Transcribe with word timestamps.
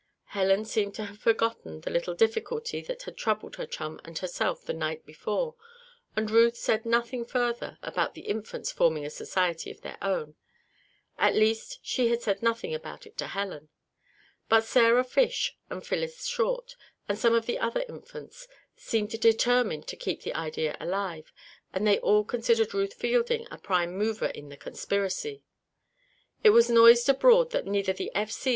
Helen 0.33 0.65
seemed 0.65 0.95
to 0.95 1.05
have 1.05 1.19
forgotten 1.19 1.81
the 1.81 1.91
little 1.91 2.15
difficulty 2.15 2.81
that 2.81 3.03
had 3.03 3.15
troubled 3.15 3.57
her 3.57 3.67
chum 3.67 4.01
and 4.03 4.17
herself 4.17 4.65
the 4.65 4.73
night 4.73 5.05
before, 5.05 5.53
and 6.15 6.31
Ruth 6.31 6.55
said 6.57 6.87
nothing 6.87 7.23
further 7.23 7.77
about 7.83 8.15
the 8.15 8.21
Infants 8.25 8.71
forming 8.71 9.05
a 9.05 9.11
society 9.11 9.69
of 9.69 9.81
their 9.81 9.99
own. 10.01 10.33
At 11.19 11.35
least, 11.35 11.77
she 11.83 12.17
said 12.17 12.41
nothing 12.41 12.73
about 12.73 13.05
it 13.05 13.15
to 13.19 13.27
Helen. 13.27 13.69
But 14.49 14.63
Sarah 14.63 15.03
Fish 15.03 15.55
and 15.69 15.85
Phyllis 15.85 16.25
Short, 16.25 16.75
and 17.07 17.15
some 17.15 17.35
of 17.35 17.45
the 17.45 17.59
other 17.59 17.85
Infants, 17.87 18.47
seemed 18.75 19.09
determined 19.11 19.85
to 19.85 19.95
keep 19.95 20.23
the 20.23 20.33
idea 20.33 20.75
alive, 20.79 21.31
and 21.73 21.85
they 21.85 21.99
all 21.99 22.23
considered 22.23 22.73
Ruth 22.73 22.95
Fielding 22.95 23.45
a 23.51 23.59
prime 23.59 23.95
mover 23.95 24.29
in 24.33 24.49
the 24.49 24.57
conspiracy. 24.57 25.43
It 26.43 26.49
was 26.49 26.71
noised 26.71 27.07
abroad 27.07 27.51
that 27.51 27.67
neither 27.67 27.93
the 27.93 28.11
F. 28.15 28.31
C.' 28.31 28.49